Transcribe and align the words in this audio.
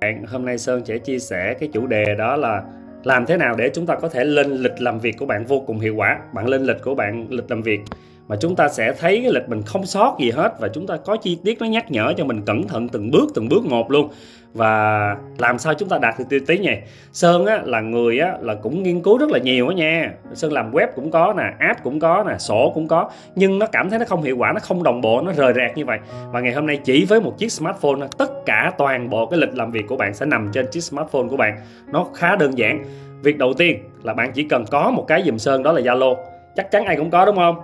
bạn, 0.00 0.24
hôm 0.26 0.44
nay 0.44 0.58
Sơn 0.58 0.84
sẽ 0.84 0.98
chia 0.98 1.18
sẻ 1.18 1.54
cái 1.54 1.68
chủ 1.72 1.86
đề 1.86 2.14
đó 2.14 2.36
là 2.36 2.62
làm 3.04 3.26
thế 3.26 3.36
nào 3.36 3.54
để 3.58 3.70
chúng 3.74 3.86
ta 3.86 3.94
có 3.94 4.08
thể 4.08 4.24
lên 4.24 4.50
lịch 4.50 4.80
làm 4.80 4.98
việc 4.98 5.16
của 5.18 5.26
bạn 5.26 5.44
vô 5.44 5.60
cùng 5.66 5.80
hiệu 5.80 5.94
quả. 5.96 6.18
Bạn 6.34 6.48
lên 6.48 6.62
lịch 6.64 6.82
của 6.82 6.94
bạn, 6.94 7.26
lịch 7.30 7.50
làm 7.50 7.62
việc 7.62 7.80
mà 8.28 8.36
chúng 8.40 8.56
ta 8.56 8.68
sẽ 8.68 8.92
thấy 8.92 9.20
cái 9.22 9.32
lịch 9.32 9.48
mình 9.48 9.62
không 9.62 9.86
sót 9.86 10.16
gì 10.20 10.30
hết 10.30 10.60
và 10.60 10.68
chúng 10.68 10.86
ta 10.86 10.96
có 10.96 11.16
chi 11.16 11.38
tiết 11.44 11.60
nó 11.60 11.66
nhắc 11.66 11.90
nhở 11.90 12.12
cho 12.16 12.24
mình 12.24 12.42
cẩn 12.42 12.68
thận 12.68 12.88
từng 12.88 13.10
bước 13.10 13.30
từng 13.34 13.48
bước 13.48 13.64
một 13.64 13.90
luôn. 13.90 14.08
Và 14.54 15.16
làm 15.38 15.58
sao 15.58 15.74
chúng 15.74 15.88
ta 15.88 15.98
đạt 15.98 16.18
được 16.18 16.24
tiêu 16.28 16.40
tí 16.46 16.58
nhỉ 16.58 16.72
sơn 17.12 17.46
á, 17.46 17.60
là 17.64 17.80
người 17.80 18.18
á, 18.18 18.32
là 18.40 18.54
cũng 18.54 18.82
nghiên 18.82 19.02
cứu 19.02 19.18
rất 19.18 19.30
là 19.30 19.38
nhiều 19.38 19.68
á 19.68 19.74
nha. 19.74 20.12
Sơn 20.34 20.52
làm 20.52 20.72
web 20.72 20.86
cũng 20.94 21.10
có 21.10 21.34
nè, 21.36 21.44
app 21.58 21.82
cũng 21.82 22.00
có 22.00 22.24
nè, 22.28 22.38
sổ 22.38 22.72
cũng 22.74 22.88
có. 22.88 23.10
Nhưng 23.34 23.58
nó 23.58 23.66
cảm 23.66 23.90
thấy 23.90 23.98
nó 23.98 24.04
không 24.04 24.22
hiệu 24.22 24.36
quả, 24.36 24.52
nó 24.52 24.60
không 24.60 24.82
đồng 24.82 25.00
bộ, 25.00 25.20
nó 25.20 25.32
rời 25.32 25.52
rạc 25.56 25.76
như 25.76 25.84
vậy. 25.84 25.98
Và 26.32 26.40
ngày 26.40 26.52
hôm 26.52 26.66
nay 26.66 26.80
chỉ 26.84 27.04
với 27.04 27.20
một 27.20 27.38
chiếc 27.38 27.52
smartphone 27.52 28.06
tất 28.18 28.30
cả 28.46 28.72
toàn 28.78 29.10
bộ 29.10 29.26
cái 29.26 29.40
lịch 29.40 29.54
làm 29.54 29.70
việc 29.70 29.86
của 29.88 29.96
bạn 29.96 30.14
sẽ 30.14 30.26
nằm 30.26 30.50
trên 30.52 30.66
chiếc 30.70 30.80
smartphone 30.80 31.28
của 31.30 31.36
bạn. 31.36 31.56
Nó 31.92 32.06
khá 32.14 32.36
đơn 32.36 32.58
giản. 32.58 32.84
Việc 33.22 33.38
đầu 33.38 33.54
tiên 33.54 33.78
là 34.02 34.14
bạn 34.14 34.32
chỉ 34.32 34.42
cần 34.42 34.64
có 34.70 34.90
một 34.90 35.04
cái 35.08 35.22
dùm 35.26 35.36
sơn, 35.36 35.62
đó 35.62 35.72
là 35.72 35.80
zalo. 35.80 36.16
Chắc 36.56 36.70
chắn 36.70 36.84
ai 36.84 36.96
cũng 36.96 37.10
có, 37.10 37.24
đúng 37.24 37.36
không? 37.36 37.56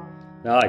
Rồi, 0.44 0.62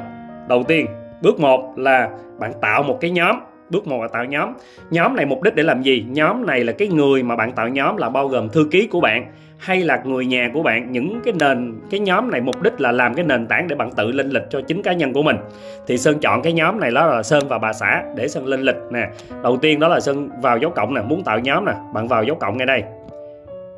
đầu 0.47 0.63
tiên, 0.63 0.87
bước 1.21 1.39
một 1.39 1.73
là 1.77 2.09
bạn 2.39 2.51
tạo 2.61 2.83
một 2.83 2.97
cái 3.01 3.11
nhóm. 3.11 3.39
Bước 3.69 3.87
một 3.87 4.01
là 4.01 4.07
tạo 4.07 4.25
nhóm. 4.25 4.53
Nhóm 4.89 5.15
này 5.15 5.25
mục 5.25 5.41
đích 5.41 5.55
để 5.55 5.63
làm 5.63 5.81
gì? 5.81 6.05
Nhóm 6.09 6.45
này 6.45 6.63
là 6.63 6.71
cái 6.71 6.87
người 6.87 7.23
mà 7.23 7.35
bạn 7.35 7.51
tạo 7.51 7.67
nhóm 7.67 7.97
là 7.97 8.09
bao 8.09 8.27
gồm 8.27 8.49
thư 8.49 8.67
ký 8.71 8.87
của 8.87 8.99
bạn 8.99 9.25
hay 9.57 9.81
là 9.81 10.01
người 10.05 10.25
nhà 10.25 10.49
của 10.53 10.63
bạn. 10.63 10.91
Những 10.91 11.21
cái 11.23 11.33
nền, 11.39 11.75
cái 11.89 11.99
nhóm 11.99 12.31
này 12.31 12.41
mục 12.41 12.61
đích 12.61 12.81
là 12.81 12.91
làm 12.91 13.13
cái 13.13 13.25
nền 13.25 13.47
tảng 13.47 13.67
để 13.67 13.75
bạn 13.75 13.91
tự 13.91 14.11
lên 14.11 14.29
lịch 14.29 14.43
cho 14.49 14.61
chính 14.61 14.81
cá 14.81 14.93
nhân 14.93 15.13
của 15.13 15.23
mình. 15.23 15.37
Thì 15.87 15.97
sơn 15.97 16.19
chọn 16.19 16.41
cái 16.41 16.53
nhóm 16.53 16.79
này, 16.79 16.91
đó 16.91 17.07
là 17.07 17.23
sơn 17.23 17.43
và 17.47 17.57
bà 17.57 17.73
xã 17.73 18.03
để 18.15 18.27
sơn 18.27 18.45
lên 18.45 18.61
lịch 18.61 18.77
nè. 18.91 19.09
Đầu 19.43 19.57
tiên 19.57 19.79
đó 19.79 19.87
là 19.87 19.99
sơn 19.99 20.29
vào 20.41 20.57
dấu 20.57 20.71
cộng 20.71 20.93
nè, 20.93 21.01
muốn 21.01 21.23
tạo 21.23 21.39
nhóm 21.39 21.65
nè. 21.65 21.73
Bạn 21.93 22.07
vào 22.07 22.23
dấu 22.23 22.35
cộng 22.35 22.57
ngay 22.57 22.67
đây. 22.67 22.83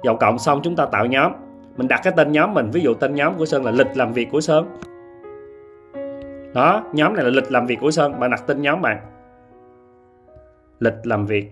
Dấu 0.03 0.15
cộng 0.15 0.39
xong 0.39 0.59
chúng 0.63 0.75
ta 0.75 0.85
tạo 0.85 1.05
nhóm. 1.05 1.31
Mình 1.77 1.87
đặt 1.87 2.01
cái 2.03 2.13
tên 2.17 2.31
nhóm 2.31 2.53
mình. 2.53 2.69
Ví 2.71 2.81
dụ 2.81 2.93
tên 2.93 3.15
nhóm 3.15 3.33
của 3.37 3.45
sơn 3.45 3.65
là 3.65 3.71
lịch 3.71 3.87
làm 3.95 4.13
việc 4.13 4.27
của 4.31 4.41
sơn 4.41 4.65
đó, 6.53 6.85
nhóm 6.93 7.13
này 7.13 7.23
là 7.23 7.29
lịch 7.29 7.51
làm 7.51 7.65
việc 7.65 7.77
của 7.81 7.91
sơn. 7.91 8.19
Bạn 8.19 8.31
đặt 8.31 8.43
tên 8.47 8.61
nhóm 8.61 8.81
bạn. 8.81 8.99
Lịch 10.79 10.93
làm 11.03 11.25
việc. 11.25 11.51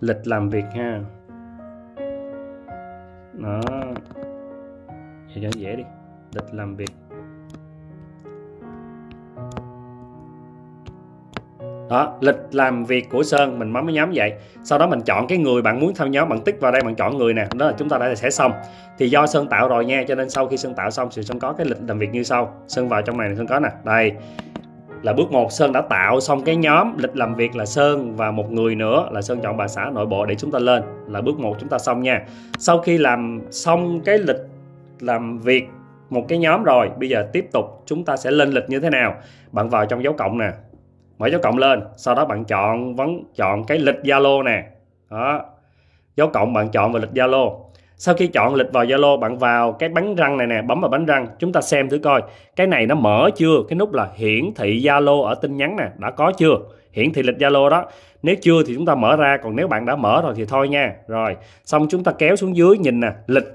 Lịch 0.00 0.26
làm 0.26 0.48
việc 0.48 0.64
ha. 0.74 1.00
Đó. 3.32 3.60
Vậy 5.26 5.42
cho 5.42 5.48
dễ 5.54 5.76
đi. 5.76 5.84
Lịch 6.34 6.54
làm 6.54 6.76
việc. 6.76 6.90
Đó, 11.92 12.14
lịch 12.20 12.36
làm 12.52 12.84
việc 12.84 13.10
của 13.10 13.22
sơn, 13.22 13.58
mình 13.58 13.72
bấm 13.72 13.86
cái 13.86 13.94
nhóm 13.94 14.10
vậy. 14.14 14.32
Sau 14.64 14.78
đó 14.78 14.86
mình 14.86 15.00
chọn 15.00 15.26
cái 15.26 15.38
người 15.38 15.62
bạn 15.62 15.80
muốn 15.80 15.94
tham 15.94 16.10
nhóm, 16.10 16.28
bạn 16.28 16.40
tích 16.40 16.60
vào 16.60 16.72
đây, 16.72 16.82
bạn 16.82 16.94
chọn 16.94 17.18
người 17.18 17.34
nè. 17.34 17.46
Đó 17.54 17.66
là 17.66 17.72
chúng 17.78 17.88
ta 17.88 17.98
đã 17.98 18.14
sẽ 18.14 18.30
xong. 18.30 18.52
Thì 18.98 19.08
do 19.08 19.26
sơn 19.26 19.48
tạo 19.48 19.68
rồi 19.68 19.84
nha, 19.84 20.04
cho 20.08 20.14
nên 20.14 20.30
sau 20.30 20.46
khi 20.46 20.56
sơn 20.56 20.74
tạo 20.74 20.90
xong 20.90 21.08
thì 21.16 21.22
sơn 21.22 21.38
có 21.38 21.52
cái 21.52 21.66
lịch 21.66 21.78
làm 21.88 21.98
việc 21.98 22.10
như 22.12 22.22
sau. 22.22 22.54
Sơn 22.68 22.88
vào 22.88 23.02
trong 23.02 23.18
này 23.18 23.36
sơn 23.36 23.46
có 23.46 23.60
nè. 23.60 23.68
Đây, 23.84 24.12
là 25.02 25.12
bước 25.12 25.32
1 25.32 25.52
Sơn 25.52 25.72
đã 25.72 25.80
tạo 25.80 26.20
xong 26.20 26.42
cái 26.42 26.56
nhóm, 26.56 26.98
lịch 26.98 27.16
làm 27.16 27.34
việc 27.34 27.56
là 27.56 27.66
Sơn 27.66 28.16
và 28.16 28.30
một 28.30 28.52
người 28.52 28.74
nữa 28.74 29.08
là 29.12 29.22
Sơn 29.22 29.40
chọn 29.42 29.56
bà 29.56 29.68
xã 29.68 29.90
nội 29.94 30.06
bộ 30.06 30.26
để 30.26 30.34
chúng 30.34 30.50
ta 30.50 30.58
lên. 30.58 30.82
Là 31.08 31.20
bước 31.20 31.38
1 31.38 31.56
chúng 31.60 31.68
ta 31.68 31.78
xong 31.78 32.02
nha. 32.02 32.22
Sau 32.58 32.78
khi 32.78 32.98
làm 32.98 33.40
xong 33.50 34.00
cái 34.00 34.18
lịch 34.18 34.36
làm 35.00 35.38
việc 35.38 35.68
một 36.10 36.24
cái 36.28 36.38
nhóm 36.38 36.62
rồi, 36.62 36.90
bây 36.98 37.08
giờ 37.08 37.28
tiếp 37.32 37.48
tục 37.52 37.82
chúng 37.86 38.04
ta 38.04 38.16
sẽ 38.16 38.30
lên 38.30 38.50
lịch 38.50 38.64
như 38.68 38.80
thế 38.80 38.90
nào? 38.90 39.14
Bạn 39.52 39.68
vào 39.68 39.86
trong 39.86 40.04
dấu 40.04 40.12
cộng 40.12 40.38
nè 40.38 40.50
mở 41.22 41.28
dấu 41.28 41.40
cộng 41.40 41.58
lên, 41.58 41.82
sau 41.96 42.14
đó 42.14 42.24
bạn 42.24 42.44
chọn 42.44 42.94
vấn 42.94 43.24
chọn 43.34 43.64
cái 43.64 43.78
lịch 43.78 44.00
Zalo 44.02 44.42
nè. 44.42 44.64
Đó. 45.10 45.44
Dấu 46.16 46.28
cộng 46.28 46.52
bạn 46.52 46.68
chọn 46.68 46.92
vào 46.92 47.02
lịch 47.02 47.10
Zalo. 47.10 47.58
Sau 47.96 48.14
khi 48.14 48.26
chọn 48.26 48.54
lịch 48.54 48.72
vào 48.72 48.84
Zalo, 48.84 49.18
bạn 49.18 49.38
vào 49.38 49.72
cái 49.72 49.88
bánh 49.88 50.14
răng 50.14 50.36
này 50.36 50.46
nè, 50.46 50.62
bấm 50.62 50.80
vào 50.80 50.90
bánh 50.90 51.06
răng. 51.06 51.26
Chúng 51.38 51.52
ta 51.52 51.60
xem 51.60 51.88
thử 51.88 51.98
coi, 51.98 52.22
cái 52.56 52.66
này 52.66 52.86
nó 52.86 52.94
mở 52.94 53.30
chưa? 53.36 53.56
Cái 53.68 53.76
nút 53.76 53.92
là 53.92 54.08
hiển 54.14 54.54
thị 54.54 54.80
Zalo 54.80 55.22
ở 55.22 55.34
tin 55.34 55.56
nhắn 55.56 55.76
nè, 55.76 55.88
đã 55.98 56.10
có 56.10 56.32
chưa? 56.36 56.56
Hiển 56.92 57.12
thị 57.12 57.22
lịch 57.22 57.36
Zalo 57.36 57.68
đó. 57.68 57.84
Nếu 58.22 58.36
chưa 58.40 58.62
thì 58.66 58.74
chúng 58.74 58.86
ta 58.86 58.94
mở 58.94 59.16
ra, 59.16 59.36
còn 59.42 59.56
nếu 59.56 59.68
bạn 59.68 59.86
đã 59.86 59.96
mở 59.96 60.22
rồi 60.22 60.32
thì 60.36 60.44
thôi 60.44 60.68
nha. 60.68 60.94
Rồi, 61.08 61.36
xong 61.64 61.86
chúng 61.90 62.04
ta 62.04 62.12
kéo 62.18 62.36
xuống 62.36 62.56
dưới 62.56 62.78
nhìn 62.78 63.00
nè, 63.00 63.12
lịch 63.26 63.46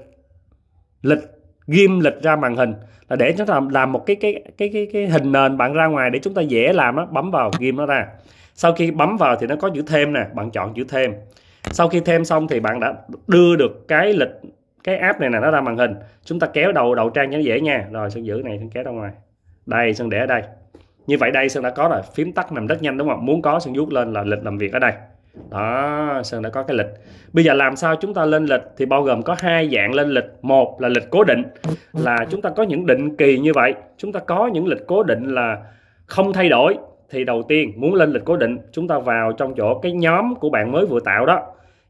lịch 1.02 1.20
ghim 1.68 2.00
lịch 2.00 2.22
ra 2.22 2.36
màn 2.36 2.56
hình 2.56 2.74
là 3.08 3.16
để 3.16 3.34
chúng 3.38 3.46
ta 3.46 3.60
làm 3.70 3.92
một 3.92 4.06
cái 4.06 4.16
cái 4.16 4.42
cái 4.58 4.70
cái 4.72 4.88
cái 4.92 5.06
hình 5.06 5.32
nền 5.32 5.56
bạn 5.56 5.72
ra 5.72 5.86
ngoài 5.86 6.10
để 6.10 6.18
chúng 6.18 6.34
ta 6.34 6.42
dễ 6.42 6.72
làm 6.72 6.96
á, 6.96 7.04
bấm 7.10 7.30
vào 7.30 7.50
ghim 7.58 7.76
nó 7.76 7.86
ra. 7.86 8.06
Sau 8.54 8.72
khi 8.72 8.90
bấm 8.90 9.16
vào 9.16 9.36
thì 9.36 9.46
nó 9.46 9.56
có 9.56 9.70
chữ 9.74 9.82
thêm 9.86 10.12
nè, 10.12 10.26
bạn 10.34 10.50
chọn 10.50 10.74
chữ 10.74 10.84
thêm. 10.88 11.12
Sau 11.62 11.88
khi 11.88 12.00
thêm 12.00 12.24
xong 12.24 12.48
thì 12.48 12.60
bạn 12.60 12.80
đã 12.80 12.94
đưa 13.26 13.56
được 13.56 13.88
cái 13.88 14.12
lịch, 14.12 14.28
cái 14.84 14.96
app 14.96 15.20
này 15.20 15.30
nè, 15.30 15.40
nó 15.40 15.50
ra 15.50 15.60
màn 15.60 15.76
hình. 15.76 15.94
Chúng 16.24 16.40
ta 16.40 16.46
kéo 16.46 16.72
đầu 16.72 16.94
đầu 16.94 17.10
trang 17.10 17.30
cho 17.30 17.36
nó 17.36 17.42
dễ 17.42 17.60
nha. 17.60 17.86
Rồi, 17.92 18.10
sơn 18.10 18.26
giữ 18.26 18.42
này, 18.44 18.58
sơn 18.58 18.70
kéo 18.70 18.84
ra 18.84 18.90
ngoài. 18.90 19.10
Đây, 19.66 19.94
sơn 19.94 20.10
để 20.10 20.18
ở 20.18 20.26
đây. 20.26 20.42
Như 21.06 21.16
vậy 21.20 21.30
đây 21.30 21.48
sơn 21.48 21.62
đã 21.62 21.70
có 21.70 21.88
rồi. 21.88 22.00
Phím 22.14 22.32
tắt 22.32 22.52
nằm 22.52 22.66
rất 22.66 22.82
nhanh, 22.82 22.98
đúng 22.98 23.08
không? 23.08 23.26
Muốn 23.26 23.42
có 23.42 23.60
sơn 23.60 23.74
vuốt 23.74 23.92
lên 23.92 24.12
là 24.12 24.22
lịch 24.22 24.44
làm 24.44 24.58
việc 24.58 24.72
ở 24.72 24.78
đây 24.78 24.92
đó, 25.50 26.20
sơn 26.24 26.42
đã 26.42 26.50
có 26.50 26.62
cái 26.62 26.76
lịch. 26.76 26.86
Bây 27.32 27.44
giờ 27.44 27.54
làm 27.54 27.76
sao 27.76 27.96
chúng 27.96 28.14
ta 28.14 28.24
lên 28.24 28.46
lịch 28.46 28.62
thì 28.76 28.86
bao 28.86 29.02
gồm 29.02 29.22
có 29.22 29.36
hai 29.38 29.68
dạng 29.72 29.94
lên 29.94 30.08
lịch. 30.08 30.24
Một 30.42 30.80
là 30.80 30.88
lịch 30.88 31.10
cố 31.10 31.24
định, 31.24 31.42
là 31.92 32.26
chúng 32.30 32.42
ta 32.42 32.50
có 32.50 32.62
những 32.62 32.86
định 32.86 33.16
kỳ 33.16 33.38
như 33.38 33.52
vậy. 33.54 33.74
Chúng 33.96 34.12
ta 34.12 34.20
có 34.20 34.46
những 34.46 34.66
lịch 34.66 34.86
cố 34.86 35.02
định 35.02 35.34
là 35.34 35.58
không 36.06 36.32
thay 36.32 36.48
đổi. 36.48 36.76
Thì 37.10 37.24
đầu 37.24 37.42
tiên, 37.42 37.72
muốn 37.76 37.94
lên 37.94 38.12
lịch 38.12 38.24
cố 38.24 38.36
định, 38.36 38.58
chúng 38.72 38.88
ta 38.88 38.98
vào 38.98 39.32
trong 39.32 39.54
chỗ 39.54 39.78
cái 39.78 39.92
nhóm 39.92 40.34
của 40.34 40.50
bạn 40.50 40.72
mới 40.72 40.86
vừa 40.86 41.00
tạo 41.00 41.26
đó. 41.26 41.42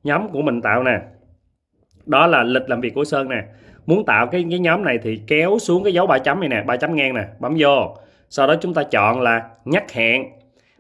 Nhóm 0.05 0.29
của 0.29 0.43
mình 0.43 0.63
tạo 0.63 0.83
nè. 0.83 1.01
Đó 2.07 2.27
là 2.27 2.43
lịch 2.43 2.69
làm 2.71 2.81
việc 2.81 2.95
của 2.95 3.05
Sơn 3.05 3.29
nè. 3.29 3.43
Muốn 3.87 4.05
tạo 4.05 4.27
cái 4.27 4.47
cái 4.51 4.59
nhóm 4.59 4.85
này 4.85 4.99
thì 5.03 5.21
kéo 5.27 5.59
xuống 5.61 5.85
cái 5.85 5.93
dấu 5.93 6.07
ba 6.07 6.19
chấm 6.19 6.41
này 6.41 6.49
nè, 6.49 6.63
ba 6.67 6.77
chấm 6.77 6.95
ngang 6.95 7.15
nè, 7.15 7.25
bấm 7.39 7.55
vô. 7.59 7.97
Sau 8.29 8.47
đó 8.47 8.55
chúng 8.61 8.75
ta 8.75 8.83
chọn 8.83 9.21
là 9.21 9.43
nhắc 9.65 9.93
hẹn 9.93 10.25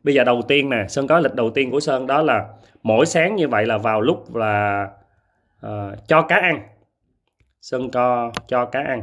bây 0.09 0.15
giờ 0.15 0.25
đầu 0.25 0.43
tiên 0.49 0.71
nè 0.71 0.85
Sơn 0.89 1.07
có 1.07 1.19
lịch 1.19 1.35
đầu 1.35 1.51
tiên 1.51 1.71
của 1.71 1.81
Sơn 1.81 2.07
đó 2.07 2.23
là 2.23 2.47
mỗi 2.83 3.07
sáng 3.07 3.37
như 3.37 3.49
vậy 3.49 3.67
là 3.67 3.79
vào 3.79 4.01
lúc 4.01 4.35
là 4.35 4.89
uh, 5.67 5.71
cho 6.09 6.23
cá 6.23 6.37
ăn. 6.37 6.61
Sơn 7.63 7.91
co 7.91 8.33
cho 8.47 8.65
cá 8.65 8.81
ăn. 8.81 9.03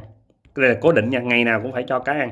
Đây 0.55 0.69
là 0.69 0.75
cố 0.81 0.91
định 0.91 1.09
nha 1.09 1.19
ngày 1.19 1.44
nào 1.44 1.59
cũng 1.63 1.71
phải 1.71 1.83
cho 1.88 1.99
cá 1.99 2.13
ăn. 2.13 2.29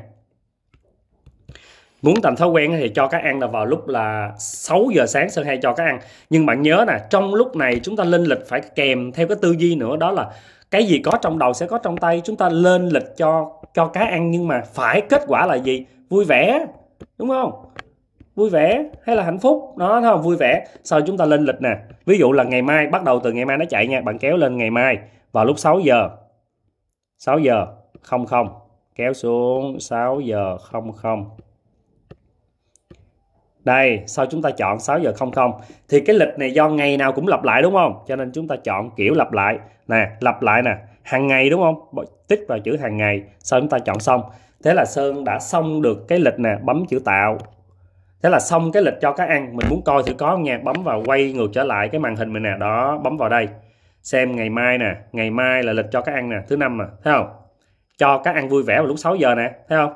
Muốn 2.01 2.21
thành 2.23 2.35
thói 2.35 2.49
quen 2.49 2.75
thì 2.79 2.89
cho 2.95 3.07
cá 3.07 3.17
ăn 3.17 3.39
là 3.39 3.47
vào 3.47 3.65
lúc 3.65 3.87
là 3.87 4.31
6 4.39 4.87
giờ 4.95 5.05
sáng 5.05 5.29
Sơn 5.29 5.45
hay 5.45 5.59
cho 5.61 5.73
cá 5.73 5.83
ăn. 5.83 5.99
Nhưng 6.29 6.45
bạn 6.45 6.61
nhớ 6.61 6.85
nè 6.87 6.99
trong 7.09 7.33
lúc 7.33 7.55
này 7.55 7.79
chúng 7.83 7.95
ta 7.95 8.03
lên 8.03 8.23
lịch 8.23 8.47
phải 8.47 8.61
kèm 8.75 9.11
theo 9.11 9.27
cái 9.27 9.37
tư 9.41 9.51
duy 9.51 9.75
nữa 9.75 9.97
đó 9.97 10.11
là 10.11 10.29
cái 10.71 10.85
gì 10.85 10.99
có 10.99 11.11
trong 11.21 11.39
đầu 11.39 11.53
sẽ 11.53 11.65
có 11.65 11.77
trong 11.77 11.97
tay. 11.97 12.21
Chúng 12.25 12.35
ta 12.35 12.49
lên 12.49 12.89
lịch 12.89 13.17
cho 13.17 13.51
cho 13.73 13.87
cá 13.87 14.01
ăn 14.01 14.31
nhưng 14.31 14.47
mà 14.47 14.61
phải 14.73 15.01
kết 15.01 15.21
quả 15.27 15.45
là 15.45 15.55
gì? 15.55 15.85
Vui 16.09 16.25
vẻ 16.25 16.65
đúng 17.17 17.29
không? 17.29 17.65
Vui 18.35 18.49
vẻ 18.49 18.83
hay 19.03 19.15
là 19.15 19.23
hạnh 19.23 19.39
phúc? 19.39 19.77
Đó, 19.77 20.01
thấy 20.01 20.11
không? 20.11 20.21
Vui 20.21 20.35
vẻ. 20.35 20.65
Sau 20.83 21.01
chúng 21.01 21.17
ta 21.17 21.25
lên 21.25 21.45
lịch 21.45 21.61
nè. 21.61 21.77
Ví 22.05 22.17
dụ 22.17 22.31
là 22.31 22.43
ngày 22.43 22.61
mai, 22.61 22.87
bắt 22.87 23.03
đầu 23.03 23.19
từ 23.19 23.31
ngày 23.31 23.45
mai 23.45 23.57
nó 23.57 23.65
chạy 23.65 23.87
nha. 23.87 24.01
Bạn 24.01 24.17
kéo 24.17 24.37
lên 24.37 24.57
ngày 24.57 24.69
mai, 24.71 24.97
vào 25.31 25.45
lúc 25.45 25.59
6 25.59 25.79
giờ. 25.79 26.09
6 27.17 27.39
giờ, 27.39 27.67
không 28.01 28.25
không. 28.25 28.49
Kéo 28.95 29.13
xuống 29.13 29.79
6 29.79 30.19
giờ, 30.19 30.57
không 30.57 30.91
không. 30.91 31.29
Đây, 33.59 34.03
sau 34.07 34.25
chúng 34.25 34.41
ta 34.41 34.51
chọn 34.51 34.79
6 34.79 34.99
giờ 34.99 35.13
00 35.17 35.51
thì 35.89 35.99
cái 35.99 36.15
lịch 36.15 36.37
này 36.37 36.53
do 36.53 36.69
ngày 36.69 36.97
nào 36.97 37.11
cũng 37.11 37.27
lặp 37.27 37.43
lại, 37.43 37.61
đúng 37.61 37.73
không? 37.73 38.03
Cho 38.07 38.15
nên 38.15 38.31
chúng 38.31 38.47
ta 38.47 38.55
chọn 38.63 38.89
kiểu 38.95 39.13
lặp 39.13 39.33
lại. 39.33 39.57
Nè, 39.87 40.07
lặp 40.19 40.41
lại 40.41 40.61
nè. 40.61 40.75
Hàng 41.03 41.27
ngày, 41.27 41.49
đúng 41.49 41.61
không? 41.61 42.05
Tích 42.27 42.45
vào 42.47 42.59
chữ 42.59 42.77
hàng 42.77 42.97
ngày. 42.97 43.23
Sau 43.39 43.59
chúng 43.59 43.69
ta 43.69 43.79
chọn 43.79 43.99
xong. 43.99 44.21
Thế 44.63 44.73
là 44.73 44.85
Sơn 44.85 45.23
đã 45.23 45.39
xong 45.39 45.81
được 45.81 46.07
cái 46.07 46.19
lịch 46.19 46.39
nè. 46.39 46.57
Bấm 46.63 46.85
chữ 46.85 46.99
tạo 46.99 47.37
thế 48.23 48.29
là 48.29 48.39
xong 48.39 48.71
cái 48.71 48.83
lịch 48.83 48.93
cho 49.01 49.11
cá 49.11 49.25
ăn. 49.25 49.55
Mình 49.55 49.67
muốn 49.69 49.81
coi 49.85 50.03
thử 50.03 50.13
có 50.13 50.31
không 50.31 50.43
nha. 50.43 50.59
Bấm 50.63 50.75
vào 50.83 51.03
quay 51.05 51.33
ngược 51.33 51.49
trở 51.53 51.63
lại 51.63 51.89
cái 51.89 51.99
màn 51.99 52.15
hình 52.15 52.33
mình 52.33 52.43
nè. 52.43 52.57
Đó 52.59 52.97
bấm 53.03 53.17
vào 53.17 53.29
đây. 53.29 53.47
Xem 54.01 54.35
ngày 54.35 54.49
mai 54.49 54.77
nè. 54.77 54.95
Ngày 55.11 55.31
mai 55.31 55.63
là 55.63 55.73
lịch 55.73 55.85
cho 55.91 56.01
cá 56.01 56.11
ăn 56.11 56.29
nè. 56.29 56.37
Thứ 56.47 56.57
năm 56.57 56.77
mà. 56.77 56.85
Thấy 57.03 57.13
không? 57.13 57.27
Cho 57.97 58.17
cá 58.17 58.31
ăn 58.31 58.49
vui 58.49 58.63
vẻ 58.63 58.77
vào 58.77 58.85
lúc 58.85 58.99
6 58.99 59.15
giờ 59.15 59.35
nè. 59.35 59.51
Thấy 59.69 59.77
không? 59.77 59.93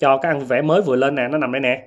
Cho 0.00 0.18
cá 0.18 0.28
ăn 0.28 0.38
vui 0.38 0.46
vẻ 0.46 0.62
mới 0.62 0.82
vừa 0.82 0.96
lên 0.96 1.14
nè. 1.14 1.28
Nó 1.28 1.38
nằm 1.38 1.52
đây 1.52 1.60
nè. 1.60 1.82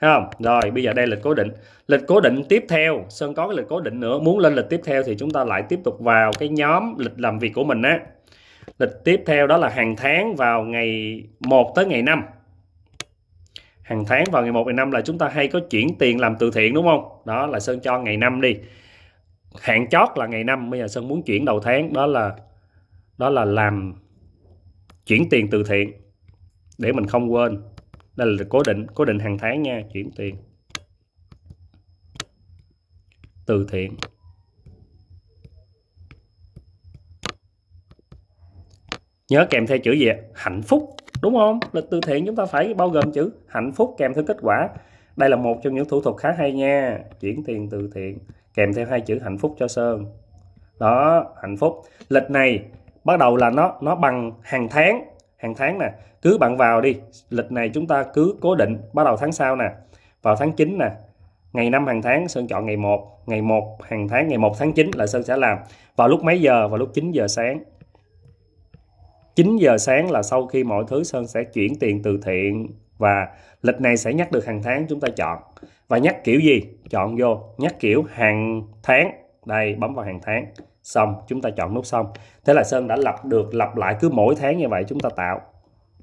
Thấy 0.00 0.10
không? 0.14 0.28
Rồi 0.38 0.70
bây 0.70 0.82
giờ 0.82 0.92
đây 0.92 1.06
lịch 1.06 1.22
cố 1.22 1.34
định. 1.34 1.52
Lịch 1.86 2.00
cố 2.08 2.20
định 2.20 2.42
tiếp 2.48 2.64
theo, 2.68 3.04
Sơn 3.08 3.34
có 3.34 3.48
cái 3.48 3.56
lịch 3.56 3.68
cố 3.68 3.80
định 3.80 4.00
nữa. 4.00 4.18
Muốn 4.18 4.38
lên 4.38 4.54
lịch 4.54 4.68
tiếp 4.70 4.80
theo 4.84 5.02
thì 5.02 5.16
chúng 5.18 5.30
ta 5.30 5.44
lại 5.44 5.62
tiếp 5.68 5.78
tục 5.84 6.00
vào 6.00 6.30
cái 6.38 6.48
nhóm 6.48 6.94
lịch 6.98 7.20
làm 7.20 7.38
việc 7.38 7.52
của 7.54 7.64
mình 7.64 7.82
á. 7.82 8.00
Lịch 8.78 8.90
tiếp 9.04 9.22
theo 9.26 9.46
đó 9.46 9.56
là 9.56 9.68
hàng 9.68 9.96
tháng 9.96 10.36
vào 10.36 10.62
ngày 10.62 11.22
1 11.40 11.72
tới 11.74 11.86
ngày 11.86 12.02
5. 12.02 12.22
Hàng 13.84 14.04
tháng 14.06 14.24
vào 14.32 14.42
ngày 14.42 14.52
1 14.52 14.64
ngày 14.64 14.74
5 14.74 14.90
là 14.90 15.00
chúng 15.00 15.18
ta 15.18 15.28
hay 15.28 15.48
có 15.48 15.60
chuyển 15.70 15.98
tiền 15.98 16.20
làm 16.20 16.36
từ 16.38 16.50
thiện 16.50 16.74
đúng 16.74 16.84
không? 16.84 17.22
Đó 17.24 17.46
là 17.46 17.60
Sơn 17.60 17.80
cho 17.80 17.98
ngày 17.98 18.16
5 18.16 18.40
đi. 18.40 18.56
Hạn 19.60 19.88
chót 19.90 20.08
là 20.16 20.26
ngày 20.26 20.44
5, 20.44 20.70
bây 20.70 20.80
giờ 20.80 20.88
Sơn 20.88 21.08
muốn 21.08 21.22
chuyển 21.22 21.44
đầu 21.44 21.60
tháng 21.60 21.92
đó 21.92 22.06
là 22.06 22.36
đó 23.18 23.30
là 23.30 23.44
làm 23.44 23.94
chuyển 25.06 25.28
tiền 25.30 25.48
từ 25.50 25.64
thiện 25.64 25.92
để 26.78 26.92
mình 26.92 27.06
không 27.06 27.32
quên. 27.32 27.62
Đây 28.16 28.28
là 28.28 28.44
cố 28.48 28.62
định 28.66 28.86
cố 28.94 29.04
định 29.04 29.18
hàng 29.18 29.38
tháng 29.38 29.62
nha 29.62 29.82
chuyển 29.92 30.10
tiền. 30.16 30.36
Từ 33.46 33.66
thiện. 33.70 33.96
Nhớ 39.28 39.46
kèm 39.50 39.66
theo 39.66 39.78
chữ 39.78 39.92
gì 39.92 40.08
hạnh 40.34 40.62
phúc 40.62 40.96
đúng 41.24 41.34
không? 41.34 41.60
Lịch 41.72 41.84
từ 41.90 42.00
thiện 42.06 42.26
chúng 42.26 42.36
ta 42.36 42.44
phải 42.44 42.74
bao 42.74 42.88
gồm 42.88 43.12
chữ 43.12 43.30
hạnh 43.48 43.72
phúc 43.72 43.94
kèm 43.98 44.14
theo 44.14 44.24
kết 44.24 44.36
quả. 44.42 44.68
Đây 45.16 45.30
là 45.30 45.36
một 45.36 45.58
trong 45.62 45.74
những 45.74 45.88
thủ 45.88 46.00
thuật 46.00 46.16
khá 46.16 46.32
hay 46.32 46.52
nha. 46.52 46.98
Chuyển 47.20 47.44
tiền 47.44 47.68
từ 47.70 47.90
thiện 47.94 48.18
kèm 48.54 48.74
theo 48.74 48.86
hai 48.86 49.00
chữ 49.00 49.18
hạnh 49.18 49.38
phúc 49.38 49.54
cho 49.58 49.68
sơn. 49.68 50.06
Đó, 50.78 51.24
hạnh 51.42 51.56
phúc. 51.56 51.82
Lịch 52.08 52.30
này 52.30 52.62
bắt 53.04 53.18
đầu 53.18 53.36
là 53.36 53.50
nó 53.50 53.76
nó 53.80 53.94
bằng 53.94 54.32
hàng 54.42 54.68
tháng. 54.68 55.04
Hàng 55.36 55.54
tháng 55.54 55.78
nè, 55.78 55.92
cứ 56.22 56.38
bạn 56.38 56.56
vào 56.56 56.80
đi. 56.80 56.96
Lịch 57.30 57.52
này 57.52 57.70
chúng 57.74 57.86
ta 57.86 58.04
cứ 58.14 58.36
cố 58.40 58.54
định, 58.54 58.78
bắt 58.92 59.04
đầu 59.04 59.16
tháng 59.16 59.32
sau 59.32 59.56
nè. 59.56 59.70
Vào 60.22 60.36
tháng 60.36 60.52
9 60.52 60.78
nè, 60.78 60.90
ngày 61.52 61.70
năm 61.70 61.86
hàng 61.86 62.02
tháng, 62.02 62.28
Sơn 62.28 62.46
chọn 62.46 62.66
ngày 62.66 62.76
1 62.76 63.22
ngày 63.26 63.42
1 63.42 63.82
hàng 63.82 64.08
tháng, 64.08 64.28
ngày 64.28 64.38
1 64.38 64.58
tháng 64.58 64.72
9 64.72 64.90
là 64.94 65.06
Sơn 65.06 65.22
sẽ 65.22 65.36
làm. 65.36 65.58
Vào 65.96 66.08
lúc 66.08 66.24
mấy 66.24 66.40
giờ? 66.40 66.68
Vào 66.68 66.78
lúc 66.78 66.90
9 66.94 67.10
giờ 67.10 67.28
sáng. 67.28 67.64
9 69.34 69.56
giờ 69.56 69.78
sáng 69.78 70.10
là 70.10 70.22
sau 70.22 70.46
khi 70.46 70.64
mọi 70.64 70.84
thứ 70.88 71.04
Sơn 71.04 71.26
sẽ 71.26 71.44
chuyển 71.44 71.78
tiền 71.80 72.02
từ 72.02 72.18
thiện 72.22 72.68
và 72.98 73.28
lịch 73.62 73.80
này 73.80 73.96
sẽ 73.96 74.12
nhắc 74.12 74.32
được 74.32 74.46
hàng 74.46 74.62
tháng 74.62 74.86
chúng 74.88 75.00
ta 75.00 75.08
chọn. 75.16 75.38
Và 75.88 75.98
nhắc 75.98 76.24
kiểu 76.24 76.40
gì? 76.40 76.62
Chọn 76.90 77.16
vô. 77.18 77.40
Nhắc 77.58 77.80
kiểu 77.80 78.02
hàng 78.02 78.62
tháng. 78.82 79.10
Đây, 79.46 79.74
bấm 79.74 79.94
vào 79.94 80.04
hàng 80.04 80.20
tháng. 80.22 80.46
Xong, 80.82 81.14
chúng 81.26 81.40
ta 81.40 81.50
chọn 81.50 81.74
nút 81.74 81.86
xong. 81.86 82.06
Thế 82.44 82.54
là 82.54 82.64
Sơn 82.64 82.88
đã 82.88 82.96
lập 82.96 83.24
được 83.24 83.54
lặp 83.54 83.76
lại 83.76 83.96
cứ 84.00 84.08
mỗi 84.08 84.34
tháng 84.34 84.58
như 84.58 84.68
vậy 84.68 84.84
chúng 84.88 85.00
ta 85.00 85.08
tạo. 85.16 85.40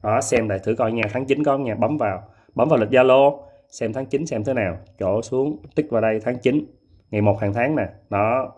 Đó, 0.03 0.21
xem 0.21 0.49
lại 0.49 0.59
thử 0.63 0.75
coi 0.75 0.91
nha. 0.91 1.03
Tháng 1.13 1.25
9 1.25 1.43
có 1.43 1.57
nha? 1.57 1.75
Bấm 1.75 1.97
vào. 1.97 2.23
Bấm 2.55 2.69
vào 2.69 2.79
lịch 2.79 2.89
Zalo. 2.89 3.39
Xem 3.69 3.93
tháng 3.93 4.05
9 4.05 4.25
xem 4.25 4.43
thế 4.43 4.53
nào. 4.53 4.77
Chỗ 4.99 5.21
xuống, 5.21 5.57
tích 5.75 5.87
vào 5.89 6.01
đây, 6.01 6.19
tháng 6.23 6.37
9 6.37 6.65
ngày 7.11 7.21
1 7.21 7.41
hàng 7.41 7.53
tháng 7.53 7.75
nè. 7.75 7.87
Đó 8.09 8.53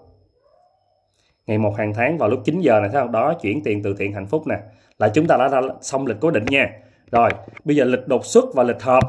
ngày 1.48 1.57
một 1.57 1.78
hàng 1.78 1.94
tháng 1.94 2.18
vào 2.18 2.30
lúc 2.30 2.42
9 2.45 2.62
giờ 2.62 2.80
này 2.80 2.90
thấy 2.94 3.01
không? 3.01 3.12
Đó 3.12 3.34
chuyển 3.34 3.63
tiền 3.63 3.84
từ 3.84 3.95
thiện 4.00 4.13
hạnh 4.13 4.28
phúc 4.28 4.48
nè. 4.48 4.56
Là 5.00 5.10
chúng 5.10 5.28
ta 5.28 5.38
đã, 5.38 5.48
đã 5.48 5.62
xong 5.81 6.07
lịch 6.07 6.18
cố 6.19 6.31
định 6.31 6.45
nha. 6.45 6.69
Rồi 7.12 7.30
bây 7.66 7.75
giờ 7.75 7.86
lịch 7.86 8.07
đột 8.07 8.25
xuất 8.25 8.45
và 8.54 8.63
lịch 8.63 8.81
hợp. 8.81 9.04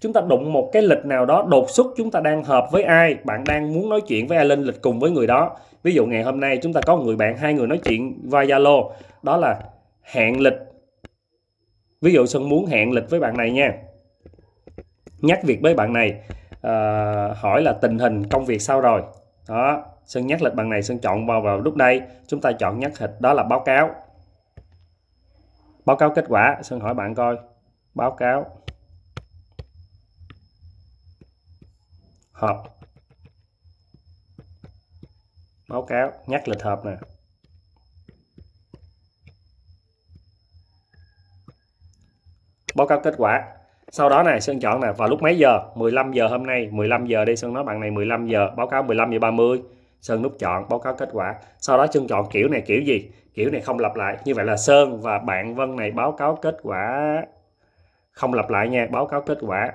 Chúng 0.00 0.12
ta 0.12 0.20
đụng 0.20 0.52
một 0.52 0.70
cái 0.72 0.82
lịch 0.82 1.04
nào 1.04 1.26
đó 1.26 1.46
đột 1.48 1.70
xuất 1.70 1.86
chúng 1.96 2.10
ta 2.10 2.20
đang 2.20 2.44
hợp 2.44 2.68
với 2.72 2.82
ai? 2.82 3.16
Bạn 3.24 3.44
đang 3.46 3.74
muốn 3.74 3.88
nói 3.88 4.00
chuyện 4.00 4.26
với 4.26 4.38
ai 4.38 4.46
lên 4.46 4.62
lịch 4.62 4.82
cùng 4.82 5.00
với 5.00 5.10
người 5.10 5.26
đó. 5.26 5.56
Ví 5.82 5.92
dụ 5.94 6.06
ngày 6.06 6.22
hôm 6.22 6.40
nay 6.40 6.58
chúng 6.62 6.72
ta 6.72 6.80
có 6.86 6.96
một 6.96 7.02
người 7.04 7.16
bạn 7.16 7.36
hai 7.36 7.54
người 7.54 7.66
nói 7.66 7.80
chuyện 7.84 8.20
via 8.22 8.38
Zalo. 8.38 8.90
Đó 9.22 9.36
là 9.36 9.60
hẹn 10.02 10.40
lịch. 10.40 10.58
Ví 12.00 12.12
dụ 12.12 12.26
Sơn 12.26 12.48
muốn 12.48 12.66
hẹn 12.66 12.92
lịch 12.92 13.10
với 13.10 13.20
bạn 13.20 13.36
này 13.36 13.50
nha. 13.50 13.72
Nhắc 15.18 15.44
việc 15.44 15.60
với 15.62 15.74
bạn 15.74 15.92
này 15.92 16.14
à, 16.62 16.74
hỏi 17.36 17.62
là 17.62 17.72
tình 17.72 17.98
hình 17.98 18.26
công 18.26 18.44
việc 18.44 18.62
sao 18.62 18.80
rồi? 18.80 19.02
Đó. 19.48 19.84
Sơn 20.08 20.26
nhắc 20.26 20.42
lịch 20.42 20.54
bằng 20.54 20.68
này 20.68 20.82
Sơn 20.82 20.98
chọn 20.98 21.26
vào 21.26 21.40
vào 21.40 21.60
lúc 21.60 21.76
đây. 21.76 22.02
Chúng 22.26 22.40
ta 22.40 22.52
chọn 22.52 22.80
nhắc 22.80 22.98
hịch 22.98 23.10
đó 23.20 23.32
là 23.32 23.42
báo 23.42 23.60
cáo. 23.60 23.94
Báo 25.84 25.96
cáo 25.96 26.12
kết 26.14 26.24
quả, 26.28 26.58
Sơn 26.62 26.80
hỏi 26.80 26.94
bạn 26.94 27.14
coi. 27.14 27.38
Báo 27.94 28.10
cáo. 28.10 28.62
Họp. 32.32 32.78
Báo 35.68 35.82
cáo, 35.82 36.12
nhắc 36.26 36.48
lịch 36.48 36.62
họp 36.62 36.84
nè. 36.84 36.96
Báo 42.74 42.86
cáo 42.86 43.00
kết 43.00 43.14
quả. 43.18 43.48
Sau 43.92 44.08
đó 44.08 44.22
này, 44.22 44.40
Sơn 44.40 44.60
chọn 44.60 44.80
nè, 44.80 44.88
vào 44.96 45.08
lúc 45.08 45.22
mấy 45.22 45.38
giờ? 45.38 45.58
15 45.74 46.12
giờ 46.12 46.28
hôm 46.28 46.46
nay. 46.46 46.68
15 46.72 47.06
giờ 47.06 47.24
đi, 47.24 47.36
Sơn 47.36 47.52
nói 47.52 47.64
bạn 47.64 47.80
này 47.80 47.90
15 47.90 48.26
giờ. 48.26 48.50
Báo 48.56 48.66
cáo 48.66 48.82
15 48.82 49.12
giờ 49.12 49.18
30 49.18 49.62
Sơn 50.00 50.22
nút 50.22 50.38
chọn, 50.38 50.68
báo 50.68 50.78
cáo 50.78 50.94
kết 50.94 51.08
quả. 51.12 51.34
Sau 51.58 51.76
đó 51.76 51.86
Sơn 51.92 52.06
chọn 52.06 52.26
kiểu 52.30 52.48
này, 52.48 52.62
kiểu 52.66 52.80
gì? 52.82 53.10
Kiểu 53.34 53.50
này 53.50 53.60
không 53.60 53.78
lặp 53.78 53.96
lại. 53.96 54.16
Như 54.24 54.34
vậy 54.34 54.44
là 54.44 54.56
Sơn 54.56 55.00
và 55.00 55.18
bạn 55.18 55.54
Vân 55.54 55.76
này 55.76 55.90
báo 55.90 56.12
cáo 56.12 56.38
kết 56.42 56.56
quả 56.62 57.22
không 58.12 58.34
lặp 58.34 58.50
lại 58.50 58.68
nha, 58.68 58.86
báo 58.90 59.06
cáo 59.06 59.20
kết 59.20 59.38
quả. 59.40 59.72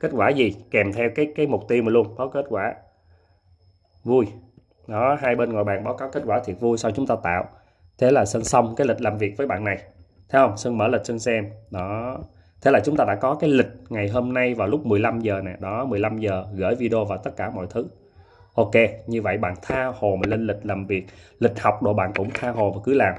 Kết 0.00 0.10
quả 0.14 0.28
gì? 0.28 0.56
Kèm 0.70 0.92
theo 0.92 1.10
cái 1.14 1.32
cái 1.36 1.46
mục 1.46 1.68
tiêu 1.68 1.82
mà 1.82 1.90
luôn, 1.90 2.16
báo 2.18 2.28
kết 2.28 2.44
quả. 2.48 2.74
Vui. 4.04 4.26
Đó, 4.86 5.16
hai 5.20 5.36
bên 5.36 5.52
ngồi 5.52 5.64
bàn 5.64 5.84
báo 5.84 5.94
cáo 5.94 6.08
kết 6.08 6.22
quả 6.26 6.40
thiệt 6.44 6.56
vui, 6.60 6.78
sau 6.78 6.90
chúng 6.90 7.06
ta 7.06 7.16
tạo. 7.22 7.44
Thế 7.98 8.10
là 8.10 8.24
Sơn 8.24 8.44
xong 8.44 8.74
cái 8.76 8.86
lịch 8.86 9.00
làm 9.00 9.18
việc 9.18 9.34
với 9.36 9.46
bạn 9.46 9.64
này. 9.64 9.78
Thấy 10.28 10.42
không? 10.46 10.56
Sơn 10.56 10.78
mở 10.78 10.88
lịch, 10.88 11.04
Sơn 11.04 11.18
xem. 11.18 11.50
Đó. 11.70 12.18
Thế 12.62 12.70
là 12.70 12.80
chúng 12.84 12.96
ta 12.96 13.04
đã 13.04 13.14
có 13.14 13.34
cái 13.34 13.50
lịch 13.50 13.68
ngày 13.88 14.08
hôm 14.08 14.34
nay 14.34 14.54
vào 14.54 14.68
lúc 14.68 14.86
15 14.86 15.20
giờ 15.20 15.40
nè. 15.44 15.56
Đó 15.60 15.84
15 15.84 16.18
giờ 16.18 16.44
gửi 16.54 16.74
video 16.74 17.04
và 17.04 17.16
tất 17.16 17.30
cả 17.36 17.50
mọi 17.50 17.66
thứ. 17.70 17.86
Ok 18.58 18.74
như 19.06 19.22
vậy 19.22 19.38
bạn 19.38 19.54
tha 19.62 19.92
hồ 19.94 20.16
mà 20.16 20.26
lên 20.28 20.46
lịch 20.46 20.66
làm 20.66 20.86
việc. 20.86 21.06
Lịch 21.38 21.60
học 21.60 21.82
đồ 21.82 21.94
bạn 21.94 22.12
cũng 22.14 22.28
tha 22.34 22.50
hồ 22.50 22.70
và 22.70 22.80
cứ 22.84 22.94
làm. 22.94 23.14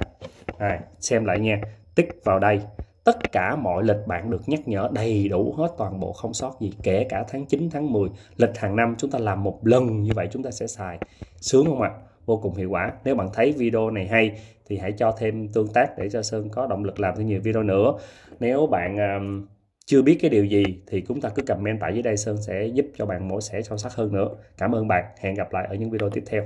À, 0.58 0.80
xem 1.00 1.26
lại 1.26 1.40
nha. 1.40 1.62
Tích 1.96 2.10
vào 2.24 2.40
đây. 2.40 2.62
Tất 3.04 3.32
cả 3.32 3.56
mọi 3.56 3.84
lịch 3.84 4.08
bạn 4.08 4.30
được 4.30 4.50
nhắc 4.50 4.68
nhở 4.68 4.90
đầy 4.92 5.28
đủ 5.30 5.54
hết 5.58 5.68
toàn 5.78 6.00
bộ 6.00 6.14
không 6.14 6.34
sót 6.34 6.60
gì 6.60 6.74
kể 6.84 7.06
cả 7.10 7.24
tháng 7.28 7.46
9 7.46 7.70
tháng 7.70 7.94
10 7.94 8.10
lịch 8.38 8.58
hàng 8.58 8.76
năm 8.76 8.96
chúng 8.98 9.12
ta 9.12 9.20
làm 9.20 9.44
một 9.44 9.68
lần 9.68 10.02
như 10.02 10.12
vậy 10.16 10.28
chúng 10.32 10.44
ta 10.44 10.52
sẽ 10.52 10.68
xài. 10.68 10.98
Sướng 11.38 11.66
không 11.66 11.82
ạ? 11.82 11.92
Vô 12.26 12.38
cùng 12.38 12.56
hiệu 12.56 12.70
quả. 12.70 12.92
Nếu 13.04 13.16
bạn 13.16 13.28
thấy 13.34 13.52
video 13.52 13.90
này 13.90 14.08
hay 14.08 14.40
thì 14.68 14.78
hãy 14.78 14.92
cho 14.92 15.12
thêm 15.12 15.48
tương 15.48 15.74
tác 15.74 15.98
để 15.98 16.10
cho 16.10 16.22
Sơn 16.22 16.50
có 16.50 16.68
động 16.68 16.84
lực 16.84 17.00
làm 17.00 17.16
thêm 17.18 17.28
nhiều 17.28 17.42
video 17.44 17.64
nữa. 17.64 17.94
Nếu 18.40 18.68
bạn 18.68 18.96
Uh, 18.96 19.50
chưa 19.90 20.02
biết 20.02 20.18
cái 20.22 20.30
điều 20.30 20.46
gì 20.46 20.64
thì 20.88 21.04
chúng 21.08 21.22
ta 21.22 21.30
cứ 21.30 21.42
comment 21.42 21.80
tại 21.80 21.94
dưới 21.94 22.04
đây 22.04 22.18
Sơn 22.18 22.38
sẽ 22.42 22.66
giúp 22.66 22.86
cho 22.98 23.06
bạn 23.06 23.28
mổ 23.28 23.42
xẻ 23.42 23.62
sâu 23.62 23.78
sắc 23.78 23.94
hơn 23.94 24.14
nữa. 24.14 24.30
Cảm 24.58 24.76
ơn 24.76 24.88
bạn. 24.88 25.06
Hẹn 25.20 25.36
gặp 25.36 25.54
lại 25.54 25.68
ở 25.70 25.76
những 25.76 25.92
video 25.92 26.10
tiếp 26.10 26.24
theo. 26.26 26.44